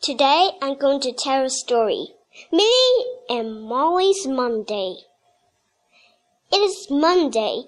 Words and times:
Today 0.00 0.52
I'm 0.62 0.78
going 0.78 1.00
to 1.00 1.12
tell 1.12 1.44
a 1.44 1.50
story. 1.50 2.14
Millie 2.52 3.04
and 3.28 3.62
Molly's 3.62 4.28
Monday. 4.28 4.94
It 6.52 6.58
is 6.58 6.86
Monday, 6.88 7.64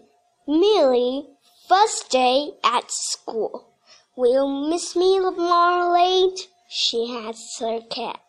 Millie 0.46 1.26
first 1.68 2.08
day 2.08 2.52
at 2.62 2.84
school. 2.88 3.66
Will 4.14 4.32
you 4.32 4.70
miss 4.70 4.94
me, 4.94 5.18
Marmalade? 5.18 6.38
She 6.68 7.12
asks 7.12 7.58
her 7.58 7.80
cat. 7.90 8.20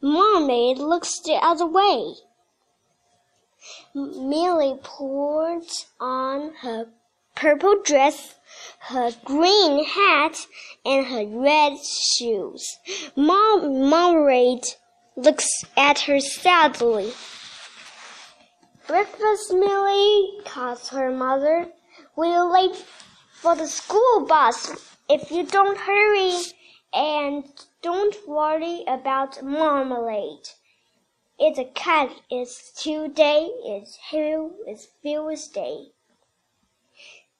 Marmalade 0.00 0.78
looks 0.78 1.20
the 1.20 1.34
other 1.34 1.66
way. 1.66 2.14
Millie 3.94 4.78
puts 4.82 5.86
on 6.00 6.54
her 6.62 6.88
purple 7.34 7.82
dress, 7.82 8.34
her 8.78 9.10
green 9.24 9.84
hat, 9.84 10.46
and 10.84 11.06
her 11.06 11.26
red 11.26 11.78
shoes. 11.78 12.78
Mom 13.16 13.90
looks 15.16 15.48
at 15.76 16.00
her 16.00 16.20
sadly. 16.20 17.12
Breakfast, 18.86 19.52
Millie, 19.52 20.40
calls 20.44 20.90
her 20.90 21.10
mother. 21.10 21.68
We're 22.16 22.44
late 22.44 22.84
for 23.32 23.56
the 23.56 23.66
school 23.66 24.26
bus 24.26 24.96
if 25.08 25.30
you 25.30 25.44
don't 25.44 25.78
hurry. 25.78 26.36
And 26.92 27.44
don't 27.82 28.16
worry 28.28 28.84
about 28.86 29.42
marmalade. 29.42 30.48
It's 31.38 31.58
a 31.58 31.64
cat. 31.64 32.10
It's 32.30 32.72
Tuesday. 32.80 33.48
It's 33.64 33.96
Hill. 34.10 34.52
It's 34.66 34.86
Phil's 35.02 35.48
day. 35.48 35.86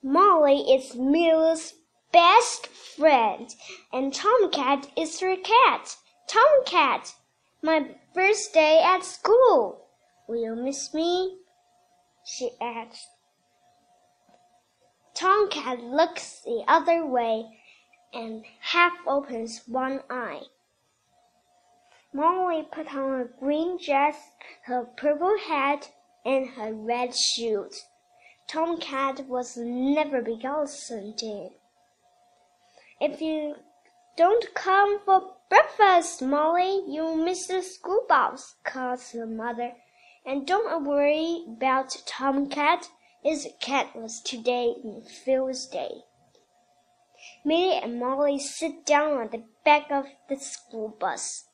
Molly 0.06 0.70
is 0.70 0.94
Millie's 0.94 1.72
best 2.12 2.66
friend, 2.66 3.48
and 3.90 4.12
Tomcat 4.12 4.90
is 4.98 5.18
her 5.20 5.34
cat. 5.34 5.96
Tomcat, 6.28 7.14
my 7.62 7.96
first 8.12 8.52
day 8.52 8.82
at 8.84 9.02
school. 9.02 9.88
Will 10.28 10.36
you 10.36 10.56
miss 10.56 10.92
me? 10.92 11.38
she 12.22 12.50
asked. 12.60 13.08
Tomcat 15.14 15.80
looks 15.80 16.42
the 16.42 16.62
other 16.68 17.06
way 17.06 17.58
and 18.12 18.44
half 18.60 18.92
opens 19.06 19.62
one 19.66 20.02
eye. 20.10 20.42
Molly 22.12 22.68
put 22.70 22.94
on 22.94 23.22
a 23.22 23.40
green 23.40 23.78
dress, 23.82 24.16
her 24.64 24.84
purple 24.84 25.38
hat, 25.38 25.92
and 26.26 26.50
her 26.50 26.74
red 26.74 27.16
shoes. 27.16 27.86
Tomcat 28.54 29.26
was 29.26 29.56
never 29.56 30.22
be 30.22 30.36
begotten. 30.36 31.50
If 33.00 33.20
you 33.20 33.56
don't 34.16 34.54
come 34.54 35.00
for 35.04 35.34
breakfast, 35.50 36.22
Molly, 36.22 36.84
you'll 36.86 37.16
miss 37.16 37.48
the 37.48 37.62
school 37.62 38.06
bus, 38.08 38.54
calls 38.62 39.10
her 39.10 39.26
mother. 39.26 39.72
And 40.24 40.46
don't 40.46 40.84
worry 40.84 41.44
about 41.48 42.00
Tomcat. 42.06 42.90
His 43.24 43.48
cat 43.60 43.96
was 43.96 44.22
today 44.22 44.72
in 44.84 45.02
Phil's 45.02 45.66
day. 45.66 46.02
Millie 47.44 47.80
and 47.82 47.98
Molly 47.98 48.38
sit 48.38 48.86
down 48.86 49.18
on 49.18 49.30
the 49.32 49.42
back 49.64 49.90
of 49.90 50.06
the 50.28 50.36
school 50.36 50.96
bus. 51.00 51.48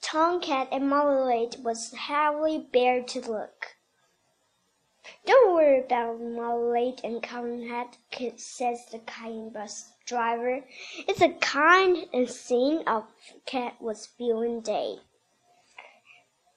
Tomcat 0.00 0.68
and 0.70 0.88
Marmalade 0.88 1.56
was 1.64 1.92
heavily 1.92 2.64
bare 2.72 3.02
to 3.02 3.20
look. 3.20 3.74
Don't 5.26 5.54
worry 5.54 5.80
about 5.80 6.20
Marmalade 6.20 7.00
and 7.02 7.22
Tomcat, 7.22 7.96
says 8.36 8.86
the 8.86 9.00
kind 9.00 9.52
bus 9.52 9.92
driver. 10.06 10.64
It's 11.08 11.20
a 11.20 11.30
kind 11.34 12.06
and 12.12 12.30
scene 12.30 12.86
of 12.86 13.04
cat 13.44 13.80
was 13.80 14.06
feeling 14.06 14.60
day. 14.60 15.00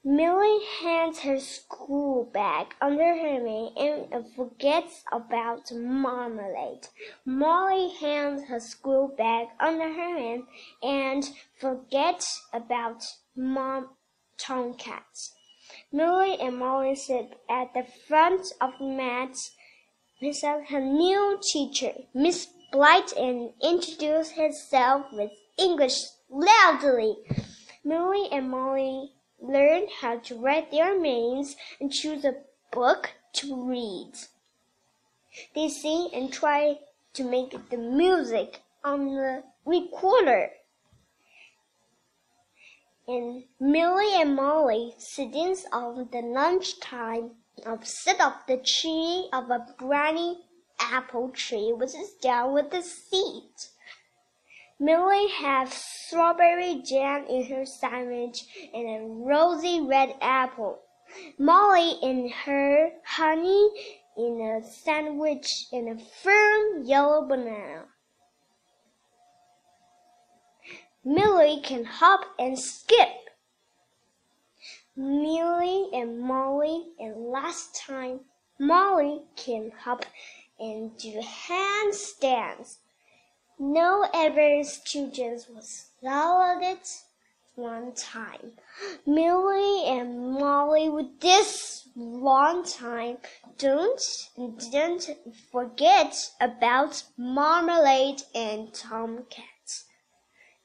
Millie 0.04 0.64
hands 0.82 1.22
her 1.22 1.40
school 1.40 2.26
bag 2.26 2.76
under 2.80 3.18
her 3.18 3.48
arm 3.48 3.72
and 3.76 4.36
forgets 4.36 5.04
about 5.12 5.72
Marmalade. 5.72 6.88
Molly 7.26 7.90
hands 7.90 8.48
her 8.48 8.60
school 8.60 9.08
bag 9.08 9.48
under 9.60 9.92
her 9.92 10.18
arm 10.18 10.48
and 10.84 11.32
forgets 11.60 12.48
about 12.54 13.04
Mom. 13.36 13.90
Millie 15.92 16.40
and 16.40 16.58
Molly 16.58 16.96
sit 16.96 17.40
at 17.50 17.74
the 17.74 17.84
front 18.08 18.54
of 18.62 18.72
the 18.80 18.86
mat 18.86 19.38
beside 20.20 20.68
her 20.68 20.80
new 20.80 21.40
teacher, 21.42 21.94
Miss 22.14 22.48
Blight, 22.72 23.12
and 23.14 23.52
introduce 23.62 24.32
herself 24.32 25.08
with 25.12 25.32
English 25.58 26.06
loudly. 26.30 27.16
Millie 27.84 28.30
and 28.32 28.50
Molly 28.50 29.12
learn 29.40 29.88
how 30.02 30.18
to 30.20 30.40
write 30.40 30.72
their 30.72 31.00
names 31.00 31.56
and 31.80 31.92
choose 31.92 32.26
a 32.26 32.36
book 32.72 33.12
to 33.34 33.70
read. 33.70 34.14
They 35.54 35.70
sing 35.70 36.10
and 36.14 36.32
try 36.32 36.80
to 37.14 37.24
make 37.24 37.70
the 37.70 37.78
music 37.78 38.62
on 38.84 39.06
the 39.08 39.44
recorder. 39.66 40.52
And 43.08 43.44
Millie 43.60 44.20
and 44.20 44.36
Molly 44.36 44.96
sitting 44.98 45.56
on 45.72 46.10
the 46.12 46.22
lunch 46.22 46.80
time 46.80 47.32
um, 47.64 47.80
sit 47.84 48.20
up 48.20 48.48
the 48.48 48.58
tree 48.58 49.30
of 49.32 49.52
a 49.52 49.76
briny 49.78 50.44
apple 50.80 51.30
tree 51.30 51.72
which 51.72 51.94
is 51.94 52.14
down 52.22 52.54
with 52.54 52.72
the 52.72 52.82
seeds. 52.82 53.74
Millie 54.80 55.30
has 55.30 55.72
strawberry 55.72 56.82
jam 56.84 57.26
in 57.28 57.46
her 57.46 57.66
sandwich 57.66 58.44
and 58.74 58.90
a 58.90 59.08
rosy 59.08 59.82
red 59.82 60.16
apple. 60.20 60.80
Molly 61.38 62.00
in 62.02 62.30
her 62.30 62.92
honey 63.06 63.70
in 64.18 64.42
a 64.42 64.68
sandwich 64.68 65.68
and 65.72 65.90
a 65.90 66.04
firm 66.24 66.84
yellow 66.84 67.26
banana. 67.28 67.86
Millie 71.08 71.62
can 71.62 71.86
hop 71.86 72.22
and 72.40 72.58
skip. 72.58 73.30
Millie 74.96 75.88
and 75.94 76.20
Molly 76.20 76.94
and 77.00 77.28
last 77.28 77.76
time 77.76 78.22
Molly 78.60 79.22
can 79.36 79.72
hop 79.82 80.04
and 80.60 80.98
do 80.98 81.22
handstands. 81.22 82.78
No 83.60 84.10
Evers 84.16 84.80
children 84.84 85.40
was 85.54 85.90
allowed 86.02 86.64
it 86.64 87.04
one 87.54 87.94
time. 87.94 88.54
Millie 89.06 89.86
and 89.86 90.32
Molly 90.32 90.90
with 90.90 91.20
this 91.20 91.88
long 91.96 92.66
time 92.66 93.18
don't 93.60 94.02
didn't 94.58 95.12
forget 95.52 96.32
about 96.42 97.04
Marmalade 97.16 98.24
and 98.34 98.74
Tomcat. 98.74 99.55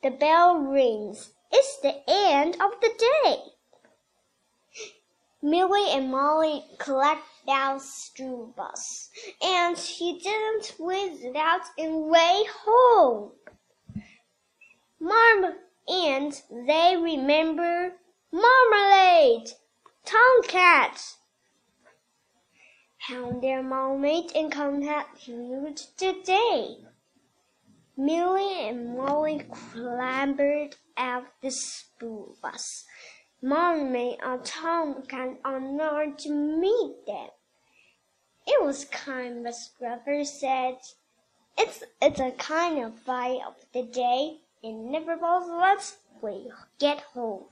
The 0.03 0.11
bell 0.11 0.57
rings. 0.57 1.33
It's 1.53 1.77
the 1.79 2.03
end 2.09 2.55
of 2.55 2.81
the 2.81 2.91
day. 2.99 3.43
Millie 5.43 5.91
and 5.91 6.11
Molly 6.11 6.65
collect 6.79 7.23
down 7.47 7.81
school 7.81 8.53
bus, 8.57 9.11
and 9.43 9.77
he 9.77 10.19
didn't 10.19 10.75
whiz 10.79 11.25
out 11.37 11.63
and 11.77 12.09
way 12.09 12.45
home. 12.65 13.33
Marm 14.99 15.55
and 15.89 16.43
they 16.51 16.97
remember 16.97 17.95
marmalade, 18.33 19.51
tomcat. 20.05 21.17
How 22.99 23.33
their 23.33 23.63
marmalade 23.63 24.33
and 24.35 24.51
tomcat 24.51 25.09
viewed 25.19 25.83
the 25.99 26.23
day. 26.25 26.90
Millie 27.97 28.69
and 28.69 28.97
Molly 28.97 29.47
clambered 29.51 30.77
out 30.97 31.27
the 31.43 31.51
school 31.51 32.37
bus. 32.41 32.85
Marmalade 33.43 34.19
and 34.23 34.45
Tomcat 34.45 35.39
honored 35.45 36.19
to 36.21 36.31
meet 36.31 37.07
them. 37.07 37.29
It 38.47 38.63
was 38.63 38.85
kind, 38.87 39.43
Miss 39.43 39.71
Gruffer 39.79 40.25
said. 40.25 40.79
It's 41.59 41.83
it's 42.01 42.21
a 42.21 42.33
kind 42.33 42.85
of 42.85 42.99
fight 42.99 43.41
of 43.47 43.55
the 43.73 43.83
day. 43.83 44.41
It 44.63 44.73
never 44.73 45.17
falls 45.17 45.49
once 45.49 45.97
we 46.23 46.51
get 46.79 47.01
home. 47.01 47.47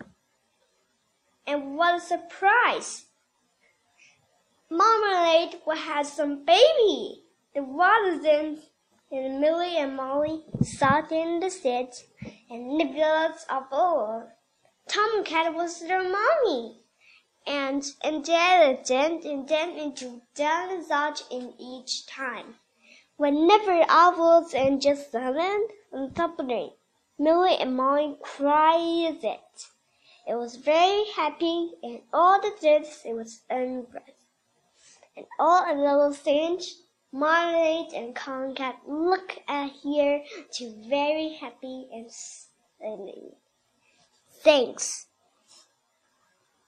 And 1.47 1.77
what 1.77 1.97
a 1.97 2.01
surprise! 2.01 3.07
Marmalade 4.71 5.61
will 5.67 5.77
have 5.77 6.07
some 6.07 6.45
baby. 6.45 7.25
The 7.55 7.63
Watsons 7.63 8.61
and 9.11 9.41
Millie 9.41 9.79
and 9.79 9.97
Molly 9.97 10.45
sat 10.63 11.11
in 11.13 11.41
the 11.41 11.51
seat 11.51 12.05
and 12.51 12.77
nibbled 12.77 13.39
of 13.49 13.65
all. 13.71 14.29
Tomcat 14.89 15.55
was 15.55 15.81
their 15.81 16.03
mommy 16.03 16.81
and 17.47 17.85
intelligent 18.05 19.25
and 19.25 19.49
then 19.49 19.71
into 19.71 20.21
dinosaurs 20.35 21.25
in 21.31 21.55
each 21.59 22.07
time. 22.07 22.57
Whenever 23.17 23.85
apples 23.89 24.53
and 24.55 24.81
just 24.81 25.11
salad 25.11 25.69
and 25.93 26.15
company. 26.15 26.75
Millie 27.19 27.57
and 27.59 27.77
Molly 27.77 28.17
cried 28.23 29.19
it. 29.23 29.41
It 30.29 30.35
was 30.35 30.57
very 30.57 31.05
happy, 31.17 31.73
and 31.83 32.03
all 32.13 32.41
the 32.41 32.53
dips 32.61 33.03
it 33.05 33.15
was 33.15 33.41
ungrateful. 33.49 34.15
And 35.17 35.27
all 35.41 35.65
a 35.67 35.75
little 35.75 36.13
Marmalade 37.11 37.93
and 37.95 38.15
Tomcat 38.15 38.81
look 38.87 39.39
at 39.49 39.71
here 39.83 40.23
too 40.53 40.75
very 40.89 41.31
happy 41.35 41.89
and 41.93 42.11
silly. 42.13 43.33
Uh, 43.33 43.35
thanks. 44.43 45.08